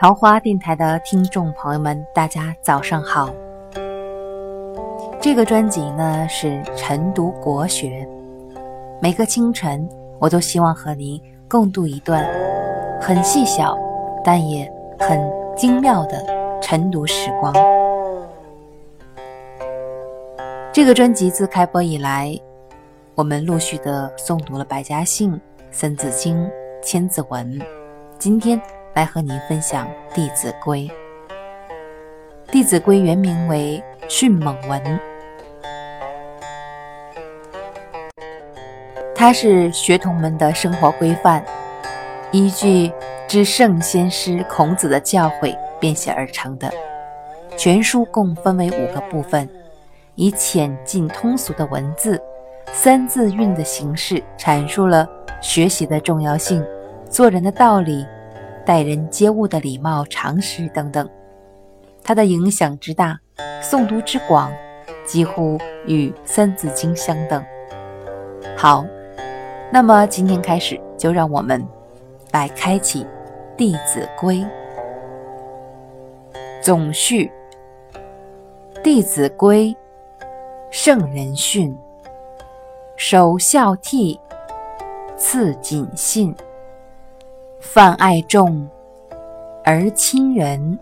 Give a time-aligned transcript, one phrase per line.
[0.00, 3.28] 桃花电台的听众朋友们，大家早上好。
[5.20, 8.08] 这个专辑呢是晨读国学，
[9.02, 9.88] 每个清晨
[10.20, 12.24] 我都希望和您共度一段
[13.00, 13.76] 很细小
[14.22, 15.20] 但也很
[15.56, 16.24] 精妙的
[16.62, 17.52] 晨读时光。
[20.72, 22.38] 这个专辑自开播以来，
[23.16, 25.32] 我们陆续的诵读了《百家姓》
[25.72, 26.36] 《三字经》
[26.80, 27.44] 《千字文》，
[28.16, 28.62] 今天。
[28.98, 30.80] 来和您分享《弟子规》。
[32.50, 34.82] 《弟子规》原名为《迅猛文》，
[39.14, 41.44] 它是学童们的生活规范，
[42.32, 42.90] 依据
[43.28, 46.68] 至圣先师孔子的教诲编写而成的。
[47.56, 49.48] 全书共分为五个部分，
[50.16, 52.20] 以浅近通俗的文字、
[52.72, 55.08] 三字韵的形式阐述了
[55.40, 56.66] 学习的重要性、
[57.08, 58.04] 做人的道理。
[58.68, 61.08] 待人接物的礼貌常识等等，
[62.04, 63.18] 它的影响之大，
[63.62, 64.52] 诵读之广，
[65.06, 67.42] 几乎与《三字经》相等。
[68.54, 68.84] 好，
[69.72, 71.66] 那么今天开始，就让我们
[72.30, 73.04] 来开启
[73.56, 74.44] 《弟子规》
[76.60, 77.32] 总序。
[78.82, 79.74] 《弟子规》，
[80.70, 81.74] 圣人训，
[82.98, 84.20] 首孝悌，
[85.16, 86.36] 次谨信。
[87.60, 88.68] 泛爱众
[89.64, 90.78] 而亲仁，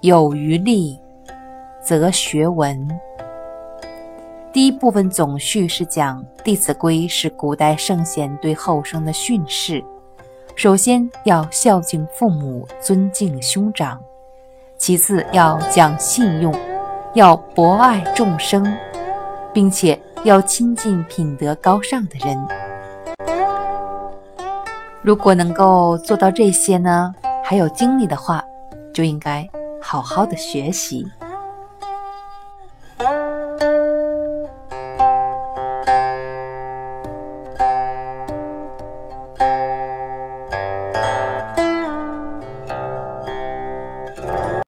[0.00, 0.98] 有余力
[1.82, 2.88] 则学文。
[4.52, 9.84] 第一部分总序是讲《弟子规》是古代圣贤对后生的训示。
[10.54, 13.98] 首先要孝敬父母，尊敬兄长；
[14.78, 16.54] 其次要讲信用，
[17.12, 18.66] 要博爱众生，
[19.52, 22.36] 并且要亲近品德高尚的人。
[25.06, 28.44] 如果能够做到这些呢，还有精力的话，
[28.92, 29.48] 就应该
[29.80, 31.06] 好好的学习。